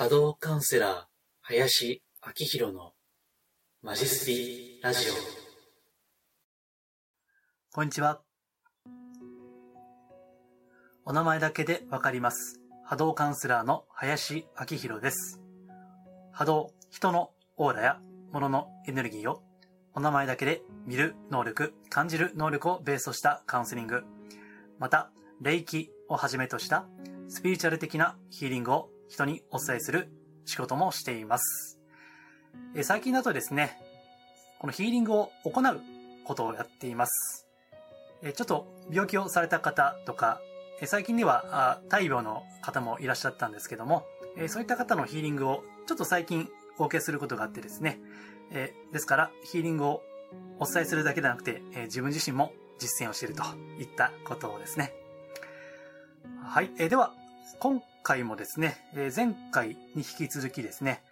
[0.00, 1.02] 波動カウンセラー、
[1.42, 2.92] 林明宏の
[3.82, 5.12] マジスピラジオ。
[7.70, 8.22] こんにちは。
[11.04, 12.62] お名前だけでわかります。
[12.82, 15.38] 波動カウンセラーの林明宏です。
[16.32, 18.00] 波動、人のオーラや
[18.32, 19.42] 物のエネルギーを
[19.92, 24.04] お名前だけで見る能力、感じる能力をベースとしたカウンセリング、
[24.78, 25.10] また、
[25.42, 26.86] 霊気をはじめとした
[27.28, 30.08] スピリチュアル的なヒーリングを人にお伝えする
[30.46, 31.80] 仕事もしています。
[32.74, 33.76] え最近だとですね、
[34.60, 35.80] このヒーリングを行う
[36.24, 37.48] ことをやっています。
[38.22, 40.40] えちょっと病気をされた方とか、
[40.80, 48.00] え最近では大病の方もいらっしゃったんですけども、えそういった方のヒーリングをちょっと最近お受けすることがあってですね、
[48.52, 50.02] えですからヒーリングを
[50.60, 53.42] お伝えするだけではなくて、え自分自身も実践をしていると
[53.80, 54.94] いったことをですね。
[56.44, 57.12] はい、えでは、
[57.58, 61.02] 今回もですね、え前回に引き続きですね、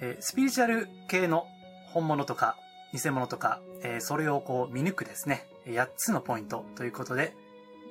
[0.00, 1.46] えスピリチュアル系の
[1.92, 2.56] 本物とか
[2.92, 7.34] 偽物とか、えそれをこう見抜くですね、8つのポイントということで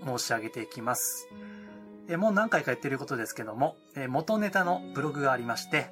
[0.05, 1.27] 申し上げていきます。
[2.07, 5.89] えもう何回か言ってることですけども、え元ネタのブログがありまして、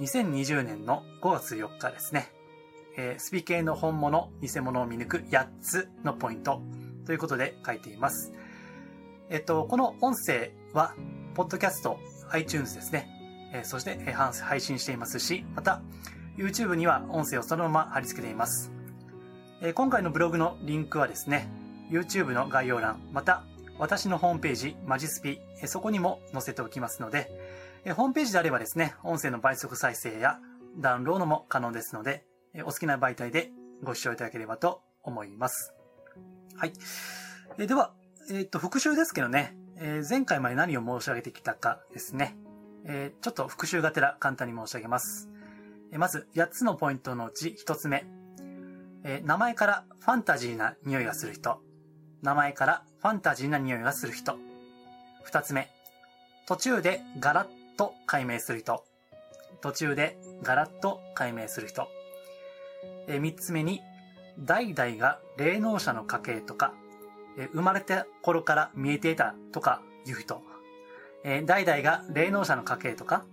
[0.00, 2.30] 2020年の5月4日ですね、
[2.96, 6.62] えスピ系の本物、偽物を見抜く8つのポイント
[7.06, 8.32] ということで書いています。
[9.30, 10.94] えっと、この音声は、
[11.34, 11.98] ポッドキャスト、
[12.32, 13.08] iTunes ですね、
[13.54, 15.80] えそして、え配信していますし、また、
[16.36, 18.70] YouTube には音声をそのまま貼り付けています。
[19.62, 21.48] え今回のブログのリンクはですね、
[21.90, 23.44] YouTube の概要欄、また、
[23.78, 27.30] 私のホームページ、マジスピ、えそこにも載せておきますので、
[27.86, 30.38] えホームページであればですね、音声の倍速再生や
[30.76, 33.50] ダウンロードも可能ですので、えお好きな媒体で
[33.82, 35.72] ご視聴いただければと思います。
[36.56, 36.74] はい。
[37.58, 37.94] えでは、
[38.30, 42.36] えっ、と、復習ですけどね、えー前回まで何を申し上げてきたかですね。
[42.84, 45.28] えーちょっと復習がてら簡単に申し上げます。
[45.90, 48.06] えーまず、8つのポイントのうち1つ目。
[49.02, 51.60] えー名前からファンタジーな匂いがする人。
[52.22, 54.38] 名前からファンタジーな匂いがする人。
[55.28, 55.68] 2つ目。
[56.46, 58.84] 途中でガラッと解明する人。
[59.62, 61.88] 途中でガラッと解明する人。
[63.08, 63.80] え3つ目に、
[64.38, 66.72] 代々が霊能者の家系とか、
[67.38, 70.42] え生まれた頃から見えていたとかいう人。
[71.24, 73.24] え代々が霊能者の家系とか、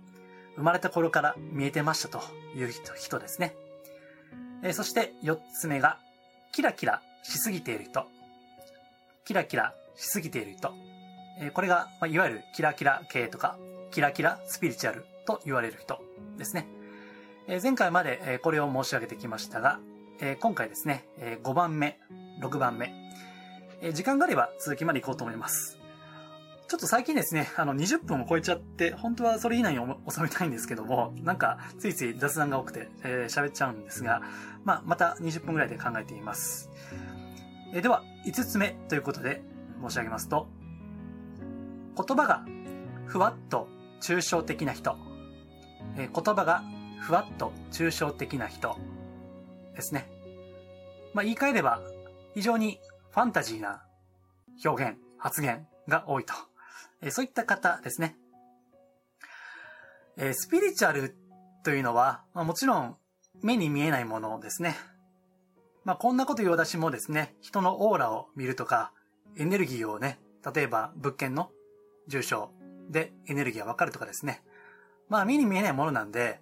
[0.56, 2.20] 生まれた頃から見えてましたと
[2.56, 3.54] いう人ですね。
[4.62, 5.98] えそして四つ目が、
[6.52, 8.06] キラキラしすぎている人。
[9.24, 10.72] キラキラしすぎている人。
[11.40, 13.58] えこれが、まあいわゆるキラキラ系とか、
[13.90, 16.00] キラキラスピリチュアルと言われる人
[16.36, 16.66] ですね。
[17.48, 19.80] え前回までこれを申し上げてきましたが、
[20.20, 21.98] え今回ですね、え5番目、
[22.40, 22.99] 6番目、
[23.82, 25.80] え時間があれば続きまで行こうと思います。
[26.70, 34.22] ちょっと最近ですね、あの、20分を超えちゃって、本当はそれ以内に収めたいんですけども、なんか、ついつい雑談が多くて、えー喋っちゃうんですが、
[34.62, 36.70] まあ、また20分ぐらいで考えています。
[37.72, 39.42] えーでは、5つ目ということで
[39.82, 40.46] 申し上げますと、
[41.96, 42.44] 言葉が
[43.06, 43.66] ふわっと
[44.00, 44.96] 抽象的な人、
[45.96, 46.62] えー言葉が
[47.00, 48.76] ふわっと抽象的な人
[49.74, 50.06] ですね。
[51.14, 51.80] まあ、言い換えれば、
[52.34, 52.78] 非常に
[53.10, 53.82] ファンタジーな
[54.64, 56.32] 表現、発言が多いと。
[57.02, 58.16] えそういった方ですね。
[60.16, 61.16] えスピリチュアル
[61.64, 62.96] というのは、まあ、もちろん
[63.42, 64.76] 目に見えないものですね。
[65.84, 68.92] まあ、こんなこと言う私もですね、人のオーラを見るとか、
[69.36, 70.18] エネルギーをね、
[70.54, 71.50] 例えば物件の
[72.06, 72.50] 住所
[72.90, 74.42] でエネルギーがわかるとかですね。
[75.08, 76.40] まあ、目に見えないものなんで、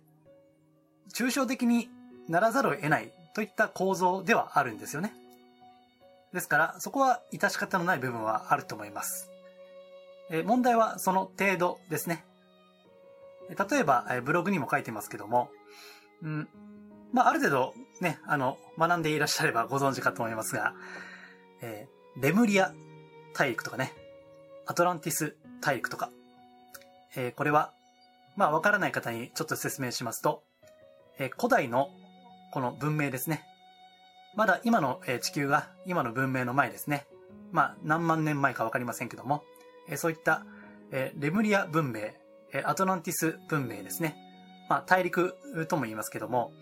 [1.14, 1.88] 抽象的に
[2.28, 5.12] ならざるを得ないといった構造ではあるんですよね。
[6.32, 9.30] ですから、そこは致し方のない部分はあると思います。
[10.30, 12.24] え問題はその程度ですね。
[13.48, 15.50] 例えば、えブログにも書いてますけども、
[16.22, 16.48] うん、
[17.12, 20.74] まあ、ある程度ね、あの、学んでいらっしゃればご存知かと思いますが、
[21.62, 22.74] えーレムリア
[23.32, 23.92] 大陸とかね、
[24.66, 26.10] アトランティス大陸とか、
[27.14, 27.72] えーこれは、
[28.36, 30.42] まあ、わからない方にちょっと説明しますと、
[31.18, 31.90] えー古代の
[32.52, 33.44] この文明ですね。
[34.38, 37.08] まだ今の地球が今の文明の前ですね。
[37.50, 39.42] まあ何万年前かわかりませんけども、
[39.96, 40.46] そういった
[40.92, 42.12] レムリア文明、
[42.64, 44.16] アトランティス文明ですね。
[44.68, 45.34] まあ大陸
[45.68, 46.52] とも言いますけども、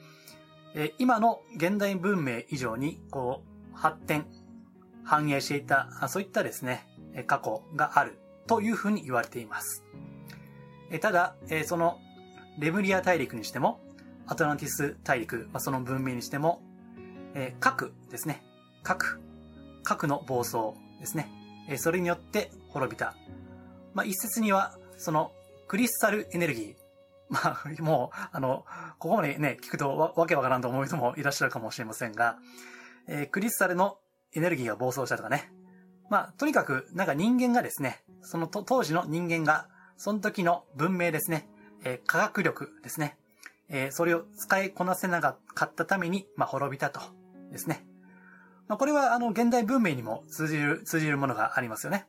[0.97, 4.25] 今の現代文明以上にこう発展、
[5.05, 6.87] 繁栄していた、そういったですね、
[7.27, 9.85] 過去があるというふうに言われています。
[11.03, 11.37] ただ、
[11.67, 12.01] その
[12.59, 13.81] レムリア大陸にしても、
[14.27, 16.63] アトランティス大陸、その文明にしても、
[17.37, 18.43] えー核ですね。
[18.83, 19.21] 核。
[19.85, 21.31] 核の暴走ですね。
[21.69, 23.15] えーそれによって滅びた。
[23.95, 25.33] まあ、一説には、その
[25.69, 26.75] クリスタルエネルギー
[27.29, 28.65] まあ、もう、あの、
[28.99, 32.39] ここまでね、聞くとわわけわからんと思う人もいらっしゃるかもしれませんが、
[33.07, 33.99] えークリスタルの
[34.35, 35.53] エネルギーが暴走したとかね。
[36.09, 39.69] まあ、とにかく、なんか人間がですね、そのと当時の人間が、
[39.99, 41.49] その時の文明ですね、
[41.85, 43.19] えー科学力ですね、
[43.69, 45.37] えーそれを使いこなせなか
[45.67, 47.01] ったために、まあ、滅びたと
[47.51, 47.87] ですね。
[48.69, 52.07] まあ、これは、あの、現代文明にも通じる、通じるものがありますよね。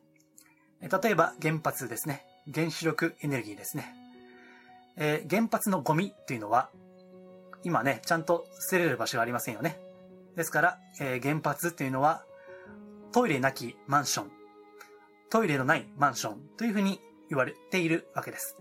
[0.82, 2.24] 例えば、原発ですね。
[2.54, 3.94] 原子力エネルギーですね。
[4.96, 6.70] えー原発のゴミっていうのは、
[7.64, 9.80] 今ね、ちゃんと捨てれる場所がありませんよね。
[10.36, 12.24] ですから、えー原発っていうのは、
[13.12, 14.32] トイレなきマンション、
[15.30, 17.00] トイレのないマンションというふうに
[17.30, 18.58] 言われているわけです。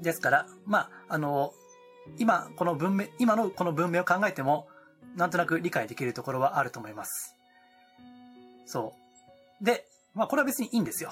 [0.00, 1.52] ですから、まあ、あの、
[2.18, 4.68] 今、この文明、今のこの文明を考えても、
[5.18, 7.36] なんとなく理解できるところはあると思います。
[8.66, 8.94] そ
[9.60, 9.64] う。
[9.64, 9.84] で、
[10.14, 11.10] まあ、これは別にいいんですよ。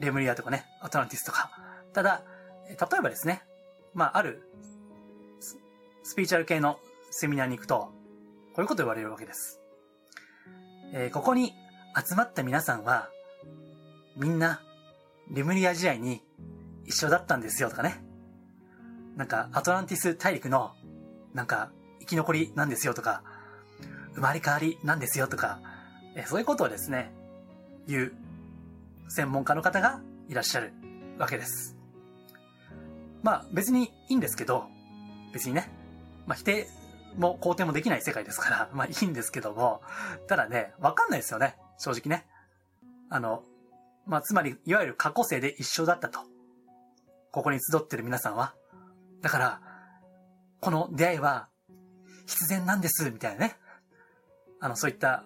[0.00, 1.50] レムリアとかね、アトランティスとか。
[1.94, 2.22] ただ、
[2.68, 3.42] 例えばですね、
[3.94, 4.42] まあ、ある
[5.40, 5.56] ス、
[6.02, 6.78] スピーチャル系の
[7.10, 7.92] セミナーに行くと、こ
[8.58, 9.60] ういうこと言われるわけです。
[10.92, 11.54] えーここに
[11.96, 13.08] 集まった皆さんは、
[14.16, 14.60] みんな、
[15.30, 16.22] レムリア時代に
[16.84, 18.04] 一緒だったんですよとかね。
[19.16, 20.72] なんか、アトランティス大陸の、
[21.32, 21.72] なんか、
[22.04, 23.22] 生き残りなんですよとか、
[24.14, 25.60] 生まれ変わりなんですよとか、
[26.14, 27.12] えそういうことをですね、
[27.86, 28.12] 言う
[29.08, 30.72] 専門家の方がいらっしゃる
[31.18, 31.76] わけです。
[33.22, 34.66] まあ別にいいんですけど、
[35.32, 35.70] 別にね、
[36.26, 36.68] まあ否定
[37.16, 39.82] も肯定もできない世界ですから、 まあいいんですけども、
[40.28, 42.26] ただね、わかんないですよね、正直ね。
[43.08, 43.44] あの、
[44.06, 46.20] まあつまり、いわゆる過去世で一緒だったと。
[47.32, 48.54] ここに集ってる皆さんは。
[49.22, 49.60] だから、
[50.60, 51.48] この出会いは
[52.26, 53.56] 必然なんです、みたいなね。
[54.60, 55.24] あの、そういった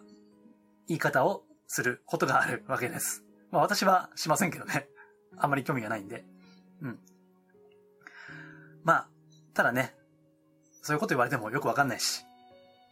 [0.88, 3.24] 言い方をすることがあるわけです。
[3.50, 4.88] まあ私はしませんけどね。
[5.36, 6.24] あんまり興味がないんで。
[6.82, 6.98] うん。
[8.82, 9.08] まあ、
[9.54, 9.94] ただね、
[10.82, 12.24] そういうこと言われてもよくわかんないし。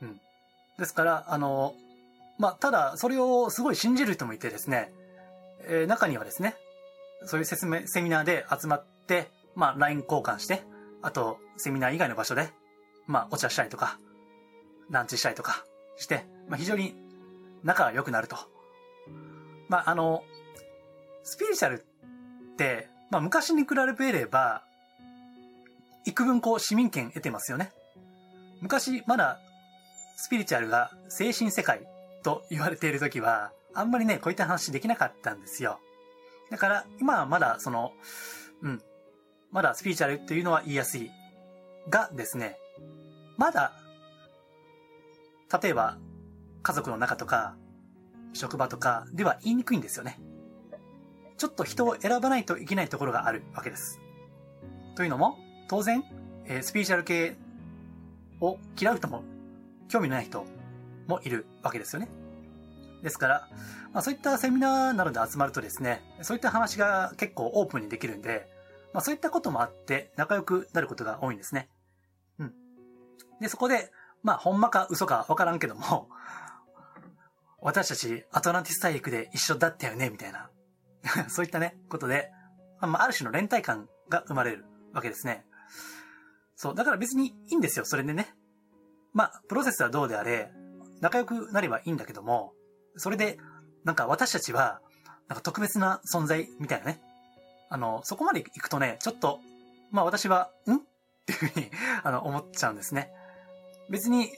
[0.03, 0.21] うん。
[0.79, 1.75] ですから、あの、
[2.39, 4.93] まあ、ただ、それをすごい信じる人もいてですね、
[5.69, 6.55] えー中にはですね、
[7.25, 10.63] そういう説明、セミナーで集まって、まあ、LINE 交換して、
[11.03, 12.51] あと、セミナー以外の場所で、
[13.07, 13.99] まあ、お茶したりとか、
[14.91, 15.65] ランチしたりとか
[15.97, 16.95] して、まあ、非常に
[17.63, 18.37] 仲が良くなると。
[19.69, 20.23] まあ、あの、
[21.23, 21.85] スピリチュアル
[22.53, 23.69] って、まあ、昔に比
[23.99, 24.63] べれば、
[26.05, 27.73] 幾分こう市民権得てますよね。
[28.61, 29.41] 昔、まだ、
[30.17, 31.87] スピリチュアルが精神世界
[32.23, 35.79] と言われている時は、あんまりね、こういった話できなかったんですよ。
[36.51, 37.93] だから、今はまだ、その、
[38.63, 38.83] うん、
[39.51, 41.11] まだスピリチュアルっていうのは言いやすい。
[41.89, 42.57] がですね、
[43.37, 43.73] まだ、
[45.63, 45.99] 例えば、
[46.63, 47.57] 家族の中とか、
[48.33, 50.19] 職場とかでは言いにくいんですよね。
[51.39, 54.01] ちょっと人を選ばないといけないところがあるわけです。
[54.95, 55.39] というのも、
[55.69, 56.03] 当然、
[56.47, 57.37] えースピリチュアル系
[58.41, 59.23] を嫌う人も、
[59.89, 60.45] 興味のない人
[61.07, 62.09] もいるわけですよね。
[63.03, 63.49] ですから、
[63.93, 68.49] まあ、そういったセミナーなどで集まるとですね、そういった話が結構オープンにできるんで、
[68.93, 71.69] まあ、そういったこともあって仲良くなることが多いんですね。
[73.41, 73.91] で、そこで、
[74.23, 76.09] まあ、ほんまか嘘かわからんけども、
[77.61, 80.51] 私たちアトランティス大陸で一緒だったよね、みたいな。
[81.29, 82.33] そういったね、ことで、
[82.81, 85.47] まあ、ある種の連帯感が生まれるわけですね。
[86.57, 88.35] そう、だから別にいいんですよ、それでね。
[89.13, 90.53] まあ、プロセスはどうであれ、
[91.01, 92.55] 仲良くなればいいんだけども、
[92.97, 93.39] それで、
[93.85, 94.81] なんか私たちは、
[95.29, 97.01] なんか特別な存在みたいなね。
[97.69, 99.41] あの、そこまで行くとね、ちょっと、
[99.91, 100.77] まあ私は、ん？
[100.77, 100.79] っ
[101.27, 101.71] ていうふうに、
[102.03, 103.13] あの、思っちゃうんですね。
[103.91, 104.31] 別に、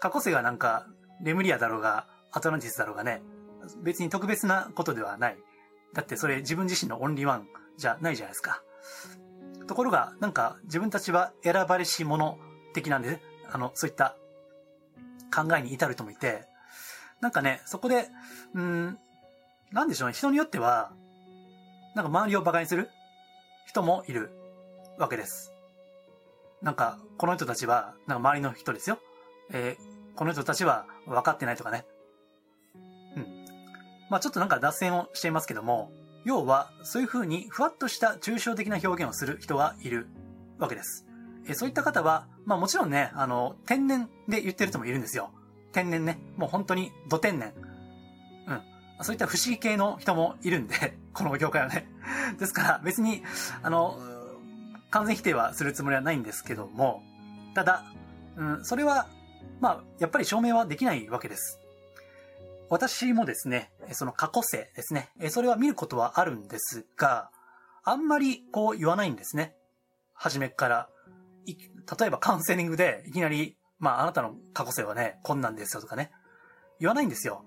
[0.00, 0.86] 過去世がなんか、
[1.22, 3.22] レムリアだろうが、アトランティスだろうがね、
[3.82, 5.38] 別に特別なことではない。
[5.92, 8.62] だってそれ自分自身のオンリーワンじゃないじゃないですか。
[9.66, 12.38] ところが、なんか自分たちは選ばれし者
[12.74, 14.16] 的なんで、あの、そういった
[15.34, 16.46] 考えに至る人もいて、
[17.20, 18.08] なんかね、そこで、
[18.54, 18.98] うん、
[19.70, 20.92] なんでしょうね、人によっては、
[21.94, 22.88] なんか周りを馬鹿にする
[23.66, 24.30] 人もいる
[24.98, 25.51] わけです。
[26.62, 28.98] なんか、この人たちは、なんか周りの人ですよ。
[29.50, 31.86] えーこの人たちは分かってないとかね。
[33.16, 33.26] うん。
[34.10, 35.90] まあちょっとなんか脱線をしていますけども、
[36.24, 40.06] 要は、そういう風にふわっとした抽象的な表現をする人がいる
[40.58, 41.06] わけです。
[41.46, 45.30] えーそういった方は、まあもちろんね、あの、天然で言ってる人もいるんですよ。
[45.72, 46.18] 天然ね。
[46.36, 47.54] もう本当に、土天然。
[48.46, 48.62] うん。
[49.00, 51.88] そういった不思議系の人もいるんで、 この業界はね。
[52.38, 53.22] ですから、別に、
[53.62, 53.98] あの、
[54.92, 57.02] 完全否定はするつもりはないんですけども、
[57.54, 57.84] ただ、
[58.36, 59.08] うん、それは、
[59.60, 61.58] まあ、やっぱり証明はできないわけです。
[62.68, 67.30] 私もですね、その過去世ですね、それは見ることはあるんですが、
[67.84, 69.54] あんまりこう言わないんですね。
[70.14, 70.88] 初めから、
[71.46, 71.56] 例
[72.06, 76.12] えばカウンセリングでいきなり、まああなたの過去性はね、こんなんですよとかね、
[76.80, 77.44] 言わないんですよ。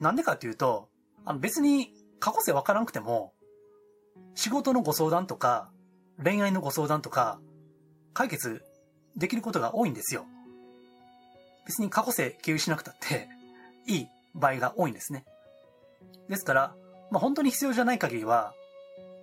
[0.00, 0.88] なんでかっていうと、
[1.24, 3.32] あの別に過去性わからなくても、
[4.34, 5.70] 仕事のご相談とか、
[6.22, 7.38] 恋愛のご相談とか、
[8.14, 8.62] 解決
[9.16, 10.24] できることが多いんですよ。
[11.66, 13.28] 別に過去性共有しなくたって、
[13.86, 15.24] いい場合が多いんですね。
[16.28, 16.74] ですから、
[17.10, 18.54] まあ本当に必要じゃない限りは、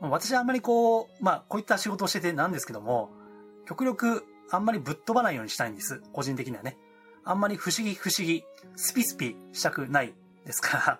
[0.01, 3.09] 私はあんまりこう、まあこういった仕事をしててなんですけども、
[3.65, 6.01] 極力あんまりぶっ飛ばないようにしたいんです。
[6.11, 6.77] 個人的にはね。
[7.25, 8.43] あんまり不思議不思議、
[8.75, 10.13] スピスピしたくない
[10.45, 10.99] ですから。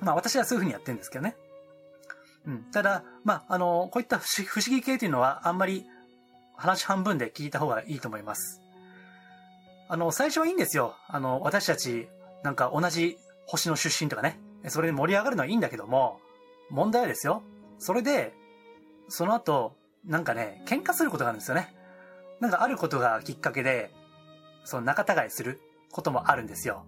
[0.00, 1.36] まあ私はそういう風にやってるんですけどね。
[2.46, 2.64] うん。
[2.72, 5.86] ただ、まああの、こういった不思議系というのはあんまり
[6.56, 8.60] 話半分で聞いた方がいいと思います。
[9.88, 10.94] あの、最初はいいんですよ。
[11.08, 12.08] あの、私たち、
[12.42, 14.38] なんか同じ星の出身とかね。
[14.68, 16.20] それで盛り上がるのはいいんだけども、
[16.70, 17.42] 問題はですよ。
[17.78, 18.32] それで、
[19.08, 21.74] その後、なんかね、喧嘩することがあるんですよね。
[22.40, 23.90] なんかあることがきっかけで、
[24.64, 26.84] その仲違いすることもあるんですよ。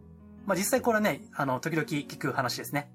[0.47, 2.91] まあ実際これはね、あの、時々聞く話ですね。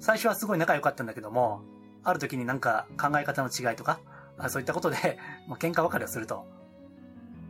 [0.00, 1.62] 最初はすごい仲良かったんだけども、
[2.04, 4.00] ある時になんか考え方の違いとか、
[4.38, 6.46] あそういったことで、まあ、喧嘩別れをすると。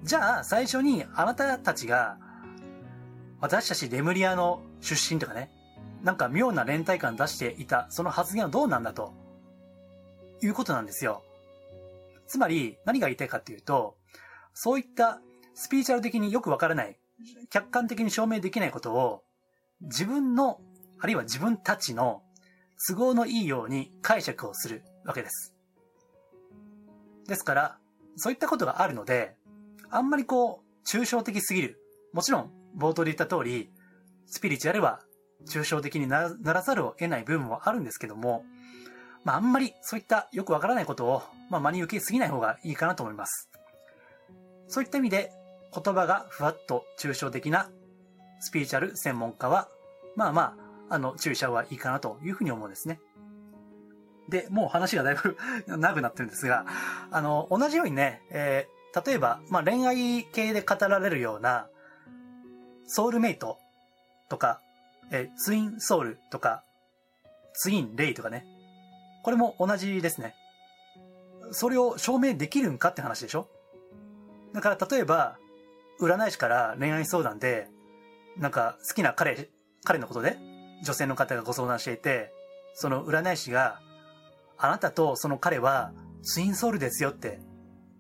[0.02, 2.18] じゃあ、最初にあなたたちが、
[3.40, 5.50] 私たちレムリアの出身とかね、
[6.02, 9.12] なんか妙な連帯感出していた、その発言はどうなんだと、
[10.42, 11.22] いうことなんですよ。
[12.26, 13.96] つまり、何が言いたいかっていうと、
[14.54, 15.20] そういった
[15.54, 16.98] スピーチャル的によくわからない、
[17.50, 19.22] 客観的に証明できないことを、
[19.80, 20.60] 自分の、
[21.00, 22.22] あるいは自分たちの
[22.88, 25.54] 都合のいいように解釈をするわけです。
[27.26, 27.78] ですから、
[28.16, 29.36] そういったことがあるので、
[29.90, 31.80] あんまりこう、抽象的すぎる。
[32.12, 33.70] もちろん、冒頭で言った通り、
[34.26, 35.00] スピリチュアルは
[35.46, 38.44] 抽象的にならざるを得ない部分もあるんですけども、
[39.24, 43.50] まああんまりそういったよくわからないことを、まあ真に受けすぎない方がいいかなと思います。
[44.68, 45.32] そういった意味で、
[45.72, 47.68] 言葉がふわっと抽象的な
[48.40, 49.68] スピリチュアル専門家は、
[50.14, 53.00] まあまあ、あの、注意した方がいいかなというふうに思うんですね。
[54.28, 56.66] で、もう話がだいぶ 長くなってるんですが、
[57.10, 61.68] あの、同じようにね、えー例えば、まあ恋愛系で語られるような、
[62.86, 63.58] ソウルメイト
[64.30, 64.62] とか、
[65.12, 66.64] えーツインソウルとか、
[67.52, 68.46] ツインレイとかね。
[69.22, 70.34] これも同じですね。
[71.50, 73.48] それを証明できるんかって話でしょ
[74.54, 75.36] だから例えば、
[76.00, 77.68] 占い師から恋愛相談で、
[78.38, 79.50] なんか好きな彼、
[79.84, 80.38] 彼のことで、
[80.82, 82.32] 女性の方がご相談していて、
[82.74, 83.80] その占い師が、
[84.58, 85.92] あなたとその彼は
[86.22, 87.40] ツインソウルですよって、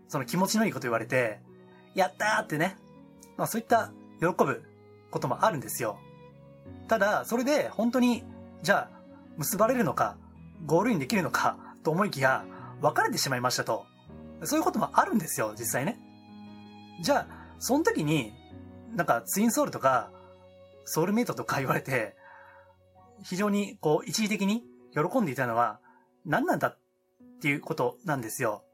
[0.08, 1.40] その気持ちのいいこと言われて、
[1.94, 2.76] やったーってね、
[3.36, 4.64] まあそういった喜ぶ
[5.10, 5.98] こともあるんですよ。
[6.88, 8.24] ただ、それで本当に、
[8.62, 8.96] じゃあ、
[9.36, 10.16] 結ばれるのか、
[10.64, 12.44] ゴールインできるのか、と思いきや、
[12.80, 13.86] 別れてしまいましたと。
[14.44, 15.98] そういうこともあるんですよ、実際ね。
[17.02, 18.34] じゃあ、その時に、
[18.94, 20.10] なんかツインソウルとか、
[20.84, 22.15] ソウルメイトとか言われて、
[23.22, 25.80] 非常にこう、一時的に喜んでいたのは、
[26.24, 26.78] 何なんだっ
[27.40, 28.64] ていうことなんですよ。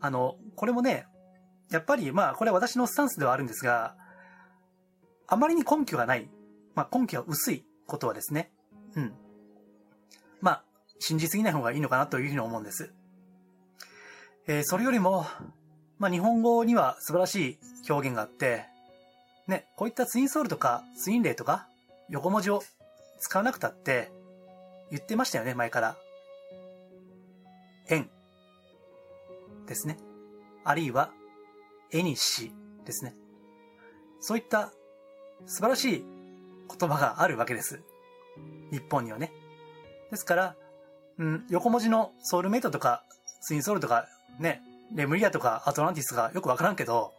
[0.00, 1.06] あの、これもね、
[1.70, 3.96] やっぱりまあ、これは私のスタンスではあるんですが、
[5.26, 6.28] あまりに根拠がない、
[6.74, 8.52] まあ根拠が薄いことはですね、
[8.94, 9.14] うん。
[10.40, 10.64] まあ、
[10.98, 12.92] 信じすぎない方がいいのかなというふうに思うんです。
[14.46, 15.26] えーそれよりも、
[15.98, 18.66] まあ日本語には素晴らしい表現があって、
[19.46, 21.66] ね、こういったツインソウルとかツインレイとか
[22.08, 22.62] 横文字を
[23.18, 24.10] 使わなくたって
[24.90, 25.96] 言ってましたよね、前から。
[27.88, 28.10] 縁
[29.66, 29.98] ですね。
[30.64, 31.10] あるいは、
[31.90, 32.52] 絵にし
[32.84, 33.14] ですね。
[34.20, 34.72] そういった
[35.46, 36.04] 素晴らしい
[36.78, 37.82] 言葉があるわけです。
[38.70, 39.32] 日本にはね。
[40.10, 40.56] ですから、
[41.18, 43.04] うん、横文字のソウルメイトとか、
[43.40, 44.06] ツインソウルとか、
[44.38, 44.62] ね、
[44.94, 47.12] レムリアとかアトランティスがよくわからんけど、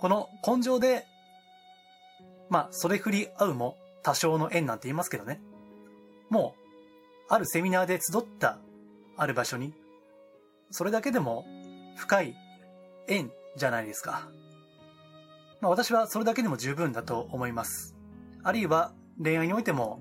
[0.00, 1.06] この根性で、
[2.50, 5.40] まあ、それ振り合うも多少の縁なんて言いますけどね。
[6.28, 6.62] もう、
[7.28, 8.58] あるセミナーで集った
[9.16, 9.74] ある場所に、
[10.70, 11.44] それだけでも
[11.96, 12.34] 深い
[13.08, 14.28] 縁じゃないですか。
[15.60, 17.94] まあ私はそれだけでも十分だと思います。
[18.42, 18.92] あるいは
[19.22, 20.00] 恋愛においても、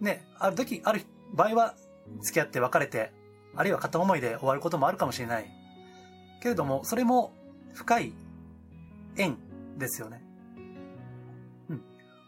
[0.00, 1.02] ね、ある時、ある
[1.32, 1.74] 場合は
[2.22, 3.12] 付き合って別れて、
[3.54, 5.50] あるいは片思いで終わることもあるかもしれない。
[6.42, 7.32] けれども、それも
[7.74, 8.12] 深い
[9.16, 9.36] 縁
[9.78, 10.23] ですよね。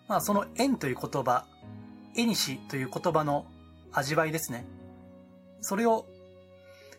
[0.08, 1.46] まあその縁という言葉、
[2.14, 3.46] 絵にしという言葉の
[3.92, 4.64] 味わいですね。
[5.60, 6.06] それを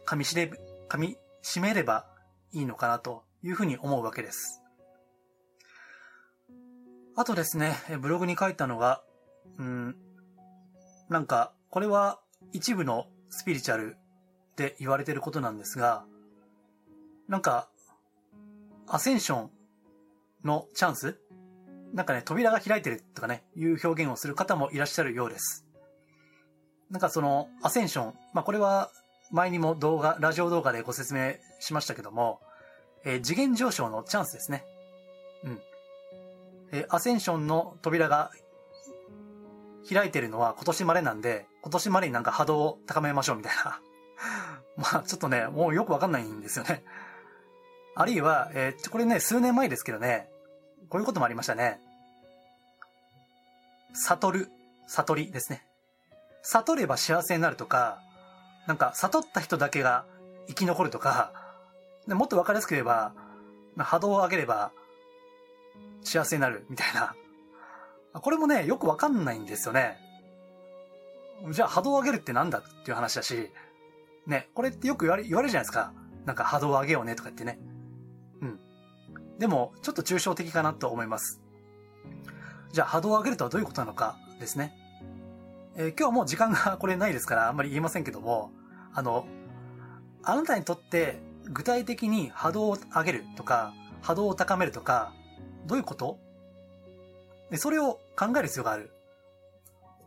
[0.05, 0.51] 噛みしれ、
[0.89, 2.05] 噛み締めれば
[2.51, 4.61] いいのかなというふうに思うわけです。
[7.15, 9.01] あとですね、ブログに書いたのが、
[9.57, 9.95] うん、
[11.09, 12.19] なんか、これは
[12.53, 13.97] 一部のスピリチュアル
[14.51, 16.05] って言われてることなんですが、
[17.27, 17.69] なんか、
[18.87, 19.51] アセンション
[20.43, 21.19] のチャンス
[21.94, 25.65] なんかね、扉が開いてるとかね、いう表現をする方もいらっしゃるようです。
[26.89, 28.91] なんかその、アセンション、まあこれは
[29.32, 32.39] 前にも動画、ラジオ動画でご説明しましたけども、
[33.03, 34.63] えー、次元上昇のチャンスですね。
[35.44, 35.60] うん。
[36.72, 38.32] えー、アセンションの扉が
[39.89, 43.82] 開いてるのは今年までなんで、今年までになんか波動を高めましょうみたいな。
[44.77, 46.84] まあちょっとね、もうよくわかんないんですよね。
[47.96, 50.29] あるいは、えー、これね、数年前ですけどね、
[50.89, 51.79] こういうこともありましたね。
[53.94, 54.51] 悟る、
[54.88, 55.65] 悟りですね。
[56.44, 58.00] 悟れば幸せになるとか、
[58.67, 60.06] なんか悟った人だけが
[60.48, 61.34] 生き残るとか、
[62.08, 63.13] もっとわかりやすく言えば、
[63.77, 64.72] 波動を上げれば
[66.03, 67.15] 幸せになるみたいな。
[68.13, 69.98] これもね、よくわかんないんですよね。
[71.51, 73.51] じゃあ波動を上げるってなんだっていう話だし、
[74.25, 75.94] ね、これってよく言われ言われるじゃないですか。
[76.25, 77.60] なんか波動を上げようねとか言ってね。
[79.39, 81.41] でも、ちょっと抽象的かなと思います。
[82.72, 84.75] じゃあ波動を上げるとはどういうことなのかですね。
[85.75, 88.51] えー、今日はもう時間がこれないですからあんまり言えませんけども、
[88.94, 89.27] あの、
[90.24, 95.13] あなたにとって具体的に波動を上げるとか、波動を高めるとか、
[95.65, 96.20] どういうこと？
[97.51, 98.91] でそれを考える必要がある。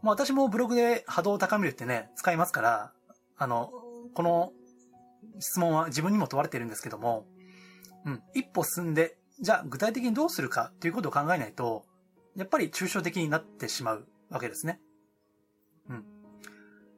[0.03, 2.93] まあ私もブログで波動を高めるってね、使いますから、
[3.39, 3.71] あの、
[4.15, 4.53] この
[5.39, 7.27] 質問は自分にも問われているんですけども、
[8.05, 11.85] うん、一歩進んで、じゃあ具体的にどうするかっていうことを考えないと、
[12.37, 14.80] やっぱり抽象的になってしまうわけですね。
[15.88, 16.04] うん。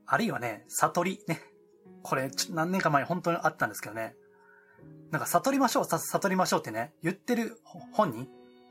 [0.06, 1.40] あるいはね、悟りね。
[2.02, 4.16] これ、何年か前本当にあったんですけどね。
[5.12, 7.60] なんか悟りましょう、悟りましょうってね、言ってる
[7.92, 8.28] 本人、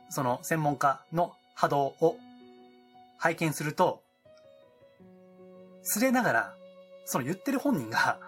[0.09, 2.17] その専門家の波動を
[3.17, 4.03] 拝見すると、
[5.83, 6.55] すれながら、
[7.05, 8.19] その言ってる本人が、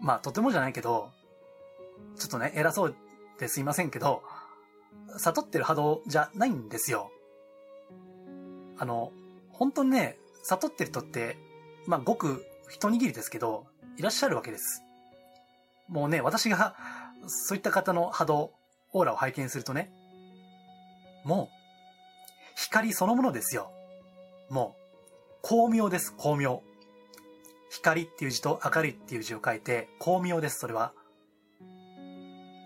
[0.00, 1.10] まあとてもじゃないけど、
[2.16, 2.94] ちょっとね、偉そう
[3.38, 4.22] ですいませんけど、
[5.18, 7.10] 悟ってる波動じゃないんですよ。
[8.78, 9.12] あの、
[9.50, 11.36] 本当にね、悟ってる人って、
[11.86, 13.66] まあごく一握りですけど、
[13.96, 14.82] いらっしゃるわけです。
[15.88, 16.76] もうね、私が
[17.26, 18.52] そういった方の波動、
[18.92, 19.90] オーラを拝見するとね、
[21.24, 21.56] もう、
[22.56, 23.70] 光そのものですよ。
[24.48, 24.76] も
[25.42, 26.62] う、光明です、光明。
[27.70, 30.92] 光っていう字と明るいっていう字を書いて、光明です、それは。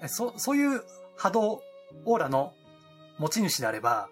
[0.08, 0.82] そ、そういう
[1.16, 1.62] 波動、
[2.04, 2.52] オーラの
[3.18, 4.08] 持ち主であれば、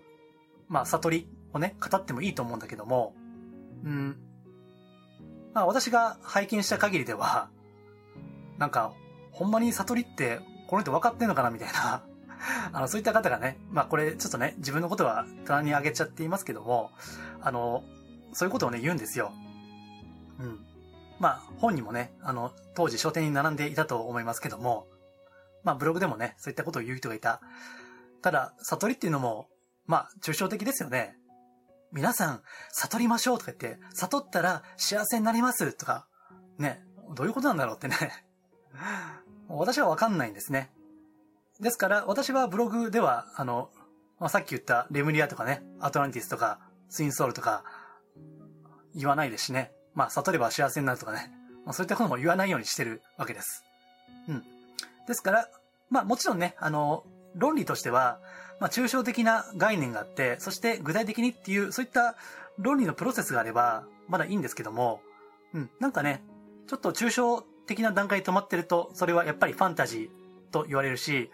[0.68, 3.14] まあ、悟りをね、語ってもいいと思うんだけども、
[3.84, 4.16] うん。
[5.54, 7.48] まあ、私が拝見した限りでは、
[8.58, 8.92] なんか、
[9.32, 12.02] ほんまに悟りってこの人分かってんのかなみたいな
[12.72, 16.90] あの、そういった方がね、まあこれちょっとね、自分のことは棚に上げちゃっていますけども、
[17.40, 17.84] あの、
[18.32, 19.32] そういうことをね、言うんですよ。
[20.38, 20.64] うん。
[21.18, 24.86] まあ本にもね、あの、当時書店に並んでいたと思いますけども、
[25.68, 27.42] まあブログでもね、そういったことを言う人がいた。
[28.22, 29.48] ただ、悟りっていうのも、
[29.84, 31.14] まあ抽象的ですよね。
[31.92, 32.40] 皆さん、
[32.72, 36.06] 悟りましょうとか言って、悟ったら幸せになりますとか、
[36.56, 36.82] ね、
[37.14, 37.96] どういうことなんだろうってね。
[39.48, 40.72] 私はわかんないんですね。
[41.60, 43.70] ですから、私はブログでは、あの、
[44.18, 47.62] まあ、さっき言ったレムリアとかね、アトランティスとか、ツインソウルとか、
[48.94, 49.72] 言わないですしね。
[49.94, 51.30] まあ、悟れば幸せになるとかね。
[51.66, 53.64] まあ、そういったことも言わないようにしてるわけです。
[54.28, 54.44] うん。
[55.06, 55.48] ですから、
[55.90, 58.20] まあ、もちろんね、あの、論理としては、
[58.60, 62.16] まあ、抽象的な概念があって、そして具体的にっていう、そういった
[62.58, 65.00] 論理のプロセスがあれば、まだいいんですけども、
[65.54, 66.22] うん、なんかね、
[66.66, 71.30] ちょっと抽象的な段階で止まってると、それはやっぱりファンタジーと言われるし、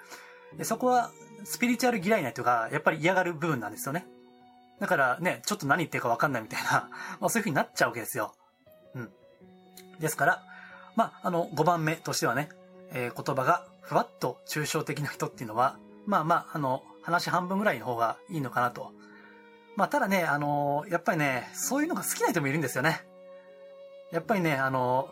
[0.62, 1.10] そこは
[1.44, 4.06] スピリチュアル嫌いな人がやっぱり嫌がる部分なんですよね。
[4.80, 6.88] だからね、ちょっと何言ってるかわかんないみたいな、
[7.20, 8.34] まあそういう風になっちゃうわけですよ。
[8.94, 9.12] うん。
[9.98, 10.42] ですから、
[10.96, 12.48] まあ、あの、5番目としてはね、
[12.90, 18.92] えー、言葉がふわっと抽象的な人っていうのは、まあまあ、あの、話半分ぐらいの方がいいのかなと。
[19.76, 23.06] まあ、ただね、あの、やっぱりね、そういうのが好きな人もいるんですよね。
[24.10, 25.08] やっぱりね、あの、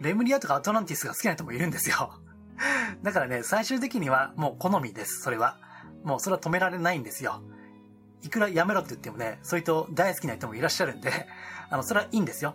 [0.00, 2.18] レムリアとかアトランティスが好きな人もいるんですよ。
[3.02, 5.58] だからね、最終的にはもう好みです、それは。
[6.02, 7.42] もうそれは止められないんですよ。
[8.22, 11.10] いくらやめろって言ってもね、そういう人大好きな人もいらっしゃるんで、
[11.70, 12.54] あの、それはいいんですよ。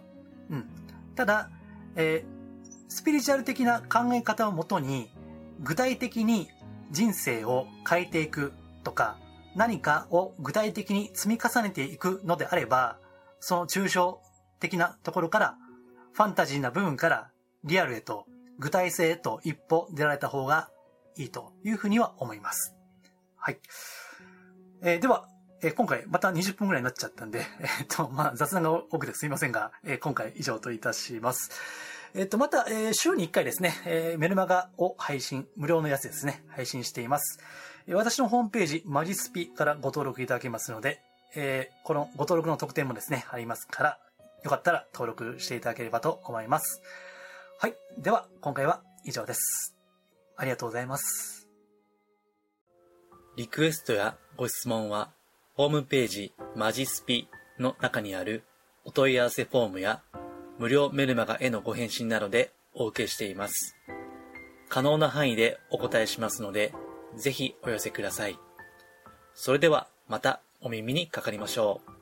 [0.50, 0.70] うん。
[1.16, 1.50] ただ、
[1.96, 5.12] えー、スピリチュアル的な考え方をもとに、
[5.60, 6.50] 具体的に
[6.92, 9.18] 人生を変えていくとか、
[9.56, 12.98] 何かを具体的に積み重ねていくのであれば、
[13.40, 14.22] その抽象
[14.60, 15.58] 的なところから、
[16.14, 17.30] ファンタジーな部分から
[17.64, 18.26] リアルへと、
[18.58, 20.70] 具体性へと一歩出られた方が
[21.16, 22.76] いいというふうには思います。
[23.38, 23.60] はい。
[24.82, 25.28] えー、では、
[25.62, 31.52] えー、今回また20分くらいになっちゃったんで、えー、っと、まあ、雑談が多くてすいませんが、え、今回以上といたします。
[32.16, 37.40] えっと、また、えー週に1回ですね、えーメルマガを配信、無料のやつですね、配信しています。
[37.92, 41.02] 私のホームページ、マジスピからご登録いただけますので、
[41.36, 44.00] えーこのご登録の特典もですね、ありますから、
[44.44, 46.82] よかったら登録していただければと思います。
[47.60, 47.76] はい。
[47.98, 49.76] では、今回は以上です。
[50.38, 51.48] ありがとうございます。
[53.36, 55.12] リクエストやご質問は、
[55.56, 57.28] ホームページマジスピ
[57.60, 58.44] の中にある
[58.86, 60.02] お問い合わせフォームや
[60.60, 63.78] 無料メルマガへのご返信などでお受けしています。
[64.68, 66.74] 可能な範囲でお答えしますので、
[67.16, 68.38] ぜひお寄せください。
[69.34, 71.99] それではまたお耳にかかりましょう。